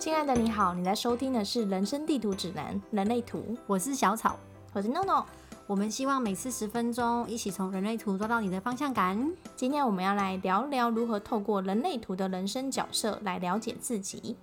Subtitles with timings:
[0.00, 4.34] 亲爱的你好，你在收听的是《人生地图指南：人类图》，我是小草，
[4.72, 5.26] 我是 NONO。
[5.66, 9.30] 我们希望每次十分钟，一起从人类图抓到你的方向感。
[9.54, 14.34] 今天我们要来聊聊如何透过人类图的人生角色来了解自己。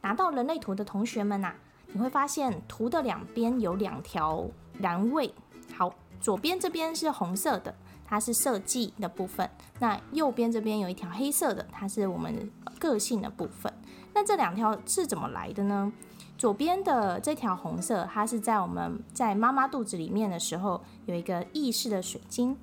[0.00, 1.52] 拿到人类图的同学们呐，
[1.92, 4.42] 你会发现图的两边有两条
[4.78, 5.34] 栏位。
[5.76, 7.74] 好，左边这边是红色的，
[8.06, 9.46] 它是设计的部分；
[9.78, 13.70] 那右边这边有一条黑色的，它是我们个性的部分。
[14.14, 15.92] 那这两条是怎么来的呢？
[16.38, 22.56] 左边的这条红色，它是在我们在妈妈肚子里面的时候，有一个意识的水晶，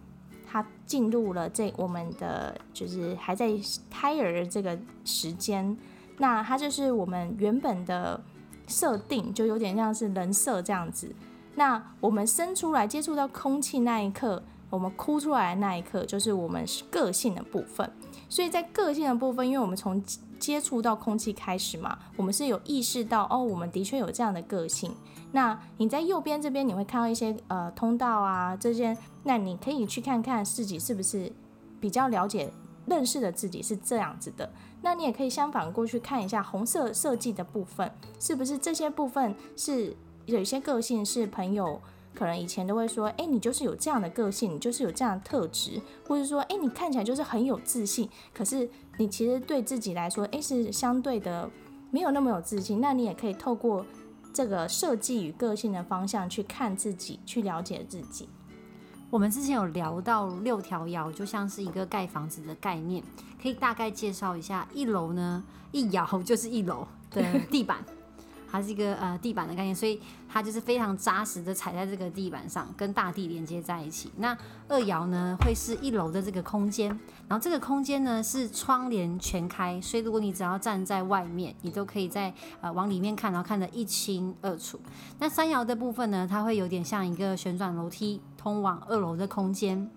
[0.46, 3.52] 它进入了这我们的就是还在
[3.90, 5.78] 胎儿这个时间，
[6.18, 8.20] 那它就是我们原本的
[8.68, 11.16] 设定，就有点像是人设这样子。
[11.56, 17.92] 那我们生出来接触到空气那一刻，我们哭出来的那一刻，就是我们个性的部分。
[18.30, 20.04] 所以在个性的部分，因为我们从
[20.38, 24.94] 接触到空气开始嘛，我们是有意识到哦，我们的确有这样的个性。
[25.32, 31.32] 那你在右边这边，你会看到一些呃通道啊这些，那你可以去看看自己是不是
[31.80, 32.52] 比较了解、
[32.86, 34.52] 认识的自己是这样子的。
[34.82, 41.82] 那你也可以相反过去看一下红色设计的部分，是不是这些部分是有一些个性是朋友。
[42.14, 51.50] 可能以前都会说，哎，你就是有这样的个性，你就是有这样的特质，或者说，哎，你看起来就是很有自信，可是你其实对自己来说，哎，是相对的
[51.92, 52.82] 没有那么有自信。
[52.82, 53.86] 那你也可以透过
[54.34, 58.28] 这个设计与个性的方向去看自己，去了解自己。
[59.10, 63.04] 我们之前有聊到六条爻，就像是一个盖房子的概念，
[63.42, 64.68] 可以大概介绍一下。
[64.74, 67.84] 一楼呢，一爻就是一楼的地板。
[68.52, 74.12] 它是一个呃地板的概念，所以它就是非常扎实的踩在这个地板上，跟大地连接在一起。
[74.18, 74.36] 那
[74.68, 76.90] 二爻呢，会是一楼的这个空间，
[77.28, 84.80] 然后这个空间呢是窗帘全开，所以如果你只要站在外面，你都可以在呃往里面看，然后看得一清二楚。
[85.20, 89.90] 那三爻的部分呢，它会有点像一个旋转楼梯通往二楼的空间，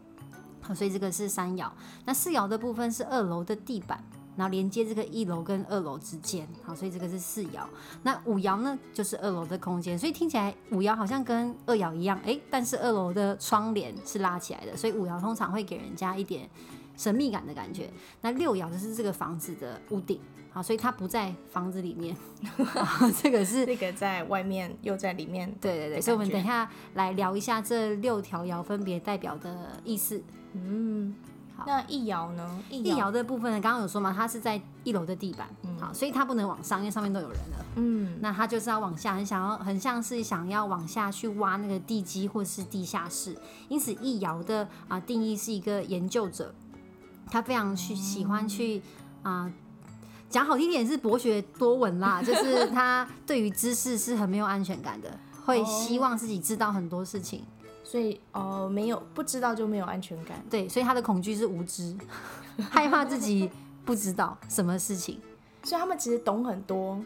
[0.60, 1.71] 好，所以这个是三爻。
[2.04, 4.03] 那四爻的部分是二楼的地板。
[4.37, 7.60] 然后连接这个一楼跟二楼之间，好，所以这个是四爻。
[8.03, 16.48] 那五爻呢，就是二楼的空间，所以听起来五爻好像跟二爻一样，哎，但是二楼的窗帘是拉起来的，所以五爻通常会给人家一点
[16.97, 17.91] 神秘感的感觉。
[18.22, 20.19] 那六爻就是这个房子的屋顶，
[20.50, 22.16] 好，所以它不在房子里面，
[23.22, 30.22] 这个是这个在外面又在里面，对对对，所以我们等一下来聊一下这六条爻分别代表的意思，
[30.54, 31.15] 嗯。
[31.67, 32.61] 那一摇呢？
[32.71, 33.61] 一摇的部分呢？
[33.61, 35.49] 刚刚有说嘛，它是在一楼的地板，
[35.79, 37.65] 好，所以它不能往上，因为上面都有人了。
[37.77, 43.37] 嗯，那它就是要往下，很想要，很像是想要往下去挖那个地基或是地下室。
[43.69, 46.53] 因此，一摇的啊定义是一个研究者，
[47.31, 48.83] 他非常去喜欢去
[49.23, 49.51] 啊
[50.29, 57.45] 讲好听点是博学多闻啦， 就是他对于知识是很没有安全感的，会希望自己知道很多事情。
[57.84, 60.43] 所以哦，没有不知道就没有安全感。
[60.48, 61.97] 对，所以他的恐惧是无知，
[62.70, 63.50] 害怕自己
[63.84, 65.20] 不知道什么事情。
[65.65, 66.98] 所以他们其实懂很多。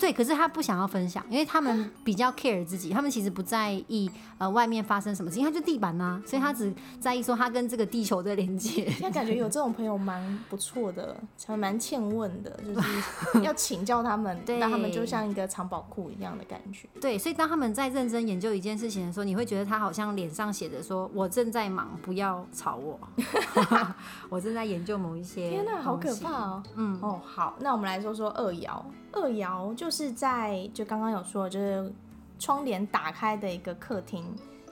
[0.00, 8.90] 对，可是他不想要分享，因为他们比较 care 自己，他们其实不在意呃外面发生什么事情，他就地板呐，所以他只在意说他跟这个地球的连接。
[9.02, 11.14] 那感觉有这种朋友蛮不错的，
[11.46, 16.88] 还蛮欠问的，就是 要请教他们，那他们就像一个藏宝库一样的感觉。
[16.98, 22.98] 对，所以当他们在认真研究一件事情的时候，你会觉得他好像脸上写着说：“我正在忙，不要吵我。
[24.30, 25.50] ”我正在研究某一些。
[25.50, 26.62] 天哪，好可怕哦！
[26.76, 28.80] 嗯，哦，好，那我们来说说二爻。
[29.12, 31.92] 二爻就是在就刚刚有说，就是
[32.38, 34.24] 窗帘打开的一个客厅。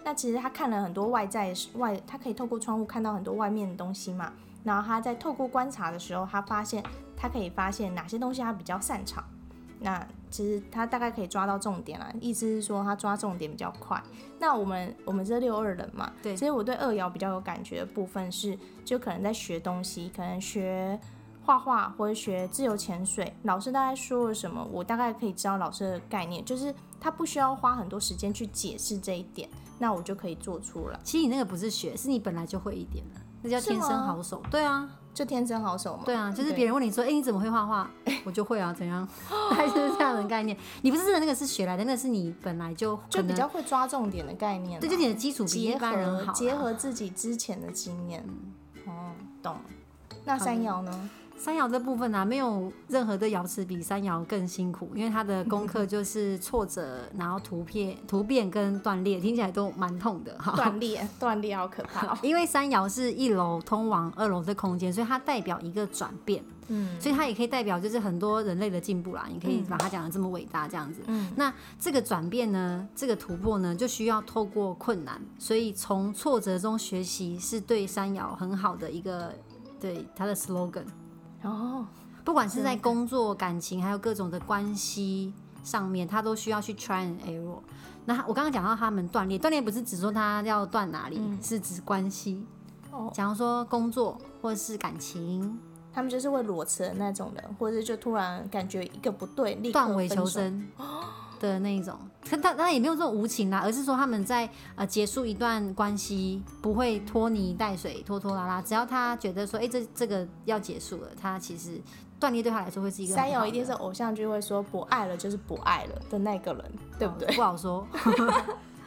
[0.05, 4.33] 那其实他看了很多外在外，他可以透过窗户看到很多外面的东西嘛。
[4.65, 6.83] 然后他在透过观察的时候，他发现
[7.17, 9.23] 他可以发现哪些东西他比较擅长。
[9.81, 14.03] 那其实他大概可以抓到重点了，意思是说他抓重点比较快。
[14.39, 20.99] 那我们我们这六二人嘛，对，其实我对二爻比较有感觉的部分是，就可能在学东西，可能学。
[21.49, 31.01] 画画或者学自由潜水，老师大概说了什么，我大概可以知道老师的概念，就是他不需要花很多时间去解释这一点，那我就可以做出来。
[31.03, 34.43] 其实你那个不是学，是你本来就会一点的，那叫天生好手。
[34.51, 36.03] 对啊，就天生好手嘛。
[36.05, 37.91] 对啊，就是别人问你说，哎，你怎么会画画？
[38.25, 39.09] 我就会啊，怎样？
[39.57, 40.55] 还是这样的概念。
[40.83, 44.79] 你不是的那个是学来的，那是你本来就就比较会抓重点的概念。
[44.79, 46.31] 对，就你的基础比一般人好。
[46.35, 48.23] 结合自己之前的经验。
[48.87, 49.13] 哦，
[49.43, 49.57] 懂。
[50.27, 51.11] 那三爻呢？
[51.39, 60.53] 三爻的部分呢、啊，没有任何的爻辞比三爻更辛苦，因为它的功课就是挫折，然后突变、突变跟断裂，听起来都蛮痛的哈。
[60.57, 62.19] 断裂，断裂好可怕哦。
[62.23, 69.27] 因为三爻是一楼通往二楼的空间，所以它代表一个转变，嗯所以它也可以代表就是很多人类的进步啦。
[69.33, 71.01] 你可以把它讲的这么伟大这样子。
[71.07, 79.33] 嗯那这个转变呢，这个突破呢，就需要透过困难，所以从挫折中学习是对山爻很好的一个
[79.81, 80.85] 对它的 slogan。
[81.43, 81.87] 哦，
[82.25, 85.33] 不管是在工作、感情，还有各种的关系
[85.63, 87.59] 上面，他都需要去 try and error。
[88.05, 92.45] 那我刚刚讲到他们断裂，断裂不是指说他要断哪里，是指关系。
[92.91, 95.59] 哦假如说工作或者是感情，
[95.93, 100.09] 他们就是会裸辞的那种人，或者是就突然感觉一个不对，立刻断尾。
[100.09, 100.67] 求生
[101.39, 101.97] 的那一种，
[102.29, 111.81] 可他他也没有这种无情啦，而是说他们在呃结束一段关系不会拖泥带水、拖拖拉拉，只要他觉得说，哎、这这个要结束了，他其实
[112.21, 116.65] 断裂对他来说会是一个三友一定是偶像剧会说不爱了就是不爱了的那个人，
[116.99, 117.35] 对不对？
[117.35, 117.87] 不好说。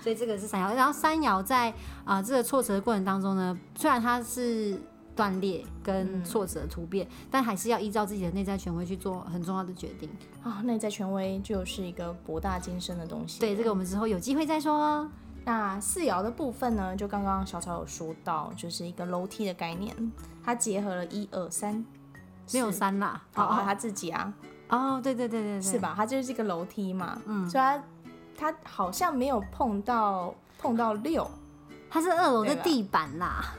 [0.03, 1.71] 所以这个是三爻，然后三爻在
[2.03, 4.75] 啊、这个挫折的过程当中呢，虽然他是
[5.21, 10.09] 断裂跟挫折突变，但还是要依照自己的内在权威去做很重要的决定。
[10.41, 13.39] 啊，内在权威就是一个博大精深的东西。
[13.39, 15.07] 对，这个我们之后有机会再说哦。
[15.45, 19.95] 那四爻的部分呢，就刚刚小草有说到，就是一个楼梯的概念，
[20.43, 21.85] 它结合了一二三，
[22.51, 24.33] 没有三啦，哦，哦他自己啊，
[24.69, 25.77] 哦，对对对对对，是？
[25.77, 25.93] 吧？
[25.95, 27.83] 它就是一个楼梯嘛，嗯所以它
[28.35, 31.29] 它好像没有碰到碰到六，
[31.91, 33.53] 它是二楼的地板啦。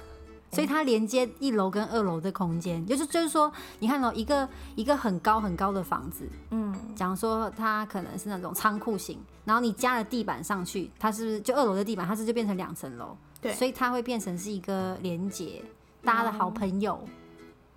[0.53, 13.17] 所以它连接一楼跟二楼的空间，就是就是说，你看哦，一个一个很高很高的房子，嗯，假如说它可能是那种仓库型，然后你加了地板上去，它是不是就二楼的地板，它是就变成两层楼？
[13.41, 13.53] 对。
[13.55, 15.63] 所以它会变成是一个连接，
[16.05, 17.03] 大家的好朋友，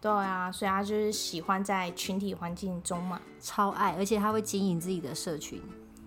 [0.01, 5.61] 对啊，所以他就是喜欢在群体环境中嘛，超爱，而且他会经营自己的社群，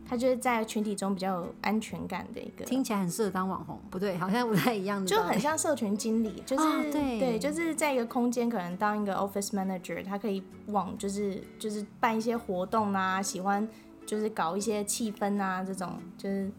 [0.09, 13.69] 他就是在群体中比较有安全感的一个，听起来很适合当网红，不对，好像不太一样的，就很像社群经理，就是、对对就是在一个空间可能当一个 office manager，他可以往就是就是办一些活动啊，喜欢
[14.07, 16.51] 就是搞一些气氛啊，这种就是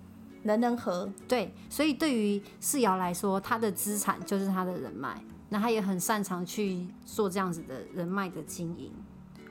[0.44, 5.20] 人人和，对，所以对于世瑶来说，他的资产就是他的人脉，
[5.50, 8.92] 那他也很擅长去做这样子的人脉的经营。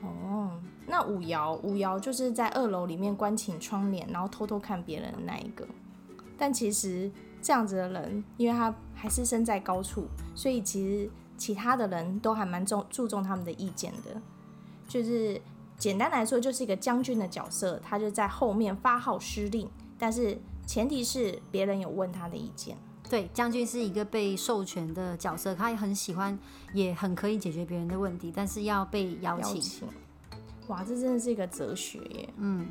[0.01, 0.57] 哦，
[0.89, 5.65] 那五爻五爻就是在二楼里面关起窗帘，然后偷偷看别人的那一个。
[6.37, 14.19] 但其实这样子的人，因为他还是身在高处，所以其实其他的人都还蛮重注重他们的意见的。
[14.87, 15.39] 就是
[15.77, 19.69] 简单来说，就是一个将军的角色，他就在后面发号施令，
[19.99, 22.75] 但是前提是别人有问他的意见。
[23.09, 26.37] 对，将军是一个被授权的角色，他也很喜欢，
[26.73, 29.55] 也很可以解决别人的问题，但是要被邀请。
[29.55, 29.87] 邀请，
[30.69, 32.29] 哇，这真的是一个哲学耶。
[32.37, 32.65] 嗯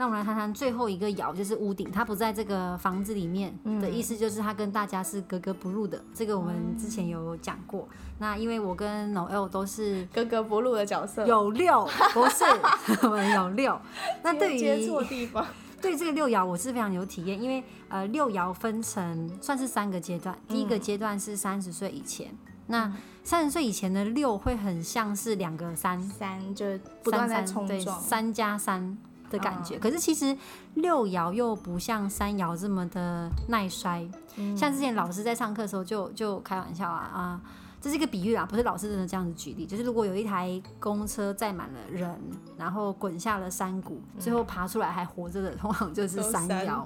[0.00, 6.00] 那我们来谈谈最后一个爻，就是屋顶，它不在这个房子里面的意思，就是它跟大家是格格不入的。
[6.14, 7.88] 这个我们之前有讲过。
[8.20, 12.44] 那因为我跟 Noel 都是格格不入的角色，有六， 不是
[13.02, 13.76] 我们有六。
[14.22, 15.44] 那对于接错地方。
[15.82, 22.32] 对这个六爻我是非常有体验，因为呃六爻分成算是三个阶段，第一个阶段是三十岁以前，
[22.68, 22.90] 那
[23.24, 26.64] 三十岁以前的六会很像是两个三，三就
[27.02, 28.96] 不断在冲撞，三加三
[29.30, 29.76] 的感觉。
[29.76, 30.36] 嗯可是其实
[30.74, 37.40] 六爻又不像三爻这么的耐摔，嗯像之前老师在上课的时候就就开玩笑啊啊。
[37.80, 39.64] 这是一个比喻啊，不是老师真的这样子举例。
[39.64, 42.20] 就是如果有一台公车载满了人，
[42.56, 46.82] 然后滚下了山谷，最后爬出来还活着的，通常就是三爻。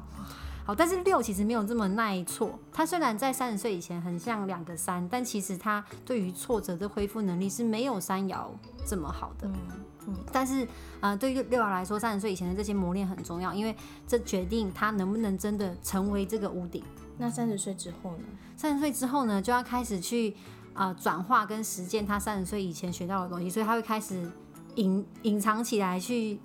[0.64, 2.58] 好，但是六其实没有这么耐挫。
[2.72, 8.46] 他虽然在三十岁以前很像两个三，但其实他对于挫折的恢复能力是没有三爻
[8.86, 9.48] 这么好的。
[9.48, 10.66] 嗯但是，
[10.98, 13.72] 呃，对于六爻来说，三十岁以前的这些磨练很重要，因为
[14.04, 16.82] 这决定他能不能真的成为这个屋顶。
[17.18, 18.24] 那三十岁之后呢？
[18.56, 20.34] 三十岁之后呢，就要开始去
[20.74, 24.28] 呃转化跟实践他三十岁以前学到的东西，所以他会开始
[24.74, 26.40] 隐隐藏起来，去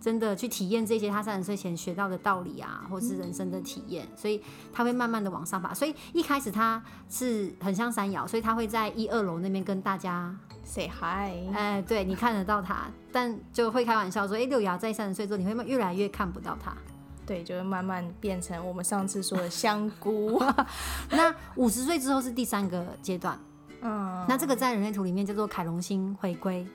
[0.00, 4.42] 真的去体验这些他三十岁前学到的道理啊，或是人生的体验，所以
[4.72, 5.74] 他会慢慢的往上爬。
[5.74, 16.74] 所以一开始他是很像山摇，所以他会在一二楼那边跟大家，say hi，哎、对你看得到他，但就会开玩笑说，哎、六爻在三十岁之后，你会越来越看不到他。
[17.26, 20.42] 对，就会慢慢变成我们上次说的香菇。
[21.10, 23.38] 那五十岁之后是第三个阶段，
[23.82, 26.66] 嗯，那这个在人类图里面叫做凯龙星回归。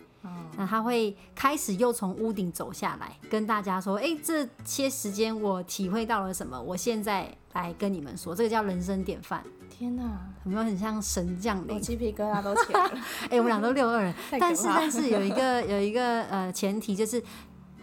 [0.58, 6.62] 那他会开始又从屋顶走下来，跟大家说：“哎、这些时间我体会到了什么？
[6.62, 9.44] 我现在来跟你们说，这个叫人生典范。
[9.70, 10.04] 天哪，
[10.46, 11.76] 有没有很像神降临？
[11.76, 13.00] 我鸡皮疙瘩都起来了。
[13.30, 17.22] 哎、我们俩都六二人， 但是但是有一个有一个呃前提就是。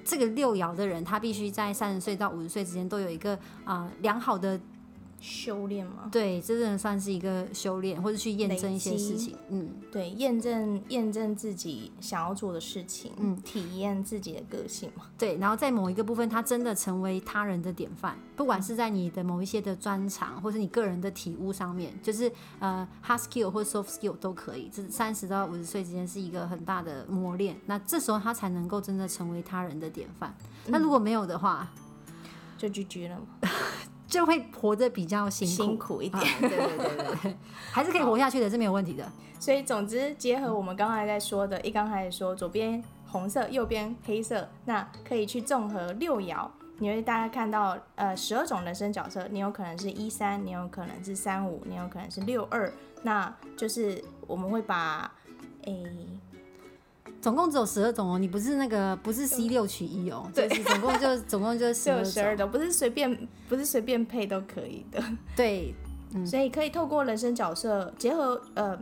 [0.05, 4.59] 这个六爻的人，他必须在三十岁到五十岁之间都有一个啊、良好的
[5.23, 6.09] 修炼吗？
[6.11, 9.37] 对，这真的算是一个修炼，或者去验证一些事情。
[9.51, 15.07] 嗯，对，验证验证自己想要做的事情，嗯体验自己的个性嘛。
[15.17, 15.37] 对。
[15.37, 24.69] 然后在某一个部分，他真的成为他人的典范，不管是在你的某一些的专长，或是你个人的体悟上面，就是呃 hard skill 或 soft skill 都可以。
[24.73, 30.37] 这三十到五十岁之间是一个很大的磨练，那这时候他才能够真的成为他人的典范。
[30.67, 31.71] 那如果没有的话，
[32.59, 33.49] 就拒绝了嘛，
[34.13, 35.55] 就会活得比较辛苦。
[35.55, 36.23] 辛苦一点。
[36.23, 37.37] 啊，对对对对对，
[37.73, 39.11] 还是可以活下去的，是没有问题的。
[39.41, 46.47] 所以总之，结合我们刚才在说的，一刚开始说左边红色，右边黑色，那可以去综合六爻，
[46.79, 52.71] 你会大概看到呃十二种人生角色，你有可能是一三，你有可能是三五，你有可能是六二，
[53.03, 55.11] 那就是我们会把
[55.65, 55.83] 诶、
[57.23, 62.51] 总共只有十二种哦，你不是那个不是 C 六取一哦，对就是总共就 总共就是十二种。
[62.51, 65.01] 不是随便不是随便配都可以的。
[65.37, 65.73] 对，
[66.27, 68.77] 所以可以透过人生角色结合呃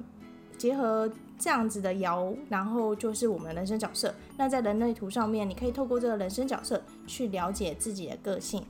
[0.57, 4.15] 结合这样子的爻，然后就是我们的人生角色。
[4.39, 8.65] 那在人类图上面，你可以透过这个人生角色去了解自己的个性。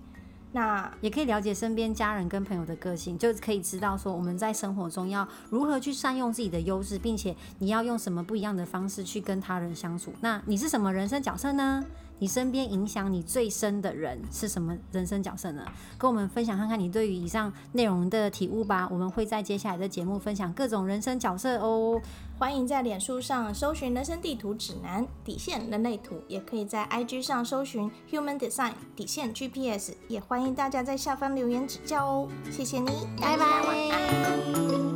[0.52, 10.12] 那也可以了解身边家人跟朋友的个性，就可以知道说我们在生活中要如何去善用自己的优势，并且你要用什么不一样的方式去跟他人相处。
[10.20, 11.84] 那你是什么人生角色呢？
[12.20, 15.64] 你身边影响你最深的人是什么人生角色呢？
[15.98, 18.86] 跟我们分享看看你对于以上内容的体悟吧。
[18.90, 22.00] 我们会在接下来的节目分享各种人生角色哦。
[22.38, 32.28] 欢迎在脸书上搜寻“人生地图指南”底线人类图，也可以在 IG 上搜寻 “Human Design” 底线 GPS，也欢迎大家在下方留言指教哦。
[32.50, 33.90] 谢谢你，拜大家晚安。
[33.90, 34.89] 拜。